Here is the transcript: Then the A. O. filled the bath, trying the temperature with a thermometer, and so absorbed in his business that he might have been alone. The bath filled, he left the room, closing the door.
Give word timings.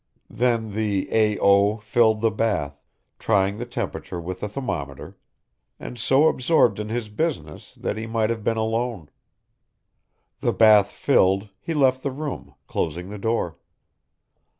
Then 0.31 0.71
the 0.71 1.07
A. 1.11 1.37
O. 1.37 1.77
filled 1.77 2.21
the 2.21 2.31
bath, 2.31 2.81
trying 3.19 3.59
the 3.59 3.67
temperature 3.67 4.19
with 4.19 4.41
a 4.41 4.49
thermometer, 4.49 5.15
and 5.79 5.95
so 5.95 6.27
absorbed 6.27 6.79
in 6.79 6.89
his 6.89 7.07
business 7.07 7.75
that 7.75 7.97
he 7.97 8.07
might 8.07 8.31
have 8.31 8.43
been 8.43 8.57
alone. 8.57 9.11
The 10.39 10.53
bath 10.53 10.89
filled, 10.89 11.49
he 11.59 11.75
left 11.75 12.01
the 12.01 12.09
room, 12.09 12.55
closing 12.65 13.09
the 13.11 13.19
door. 13.19 13.59